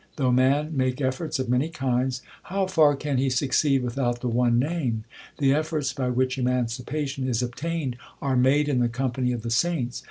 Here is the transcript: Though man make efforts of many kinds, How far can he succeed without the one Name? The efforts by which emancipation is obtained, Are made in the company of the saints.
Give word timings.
Though 0.15 0.31
man 0.31 0.75
make 0.75 0.99
efforts 0.99 1.37
of 1.37 1.47
many 1.47 1.69
kinds, 1.69 2.23
How 2.45 2.65
far 2.65 2.95
can 2.95 3.19
he 3.19 3.29
succeed 3.29 3.83
without 3.83 4.19
the 4.21 4.27
one 4.27 4.57
Name? 4.57 5.03
The 5.37 5.53
efforts 5.53 5.93
by 5.93 6.09
which 6.09 6.39
emancipation 6.39 7.27
is 7.27 7.43
obtained, 7.43 7.97
Are 8.19 8.35
made 8.35 8.67
in 8.67 8.79
the 8.79 8.89
company 8.89 9.31
of 9.31 9.43
the 9.43 9.51
saints. 9.51 9.99